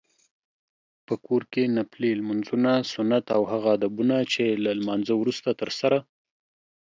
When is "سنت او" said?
2.91-3.41